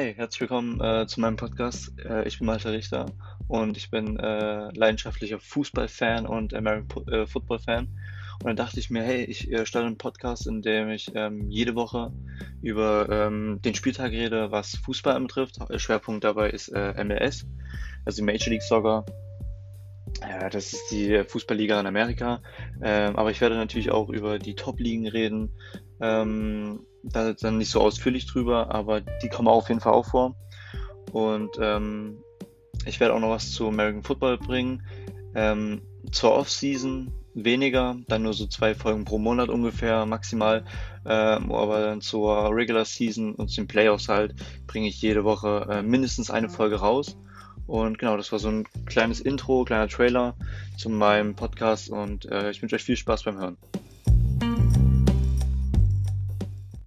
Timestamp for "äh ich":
1.98-2.38, 52.26-52.62